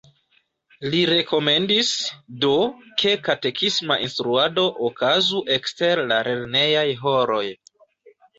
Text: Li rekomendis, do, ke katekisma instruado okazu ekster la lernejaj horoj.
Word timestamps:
Li 0.93 1.01
rekomendis, 1.09 1.91
do, 2.45 2.53
ke 3.01 3.13
katekisma 3.27 3.99
instruado 4.07 4.65
okazu 4.89 5.43
ekster 5.59 6.03
la 6.13 6.19
lernejaj 6.31 6.87
horoj. 7.05 7.45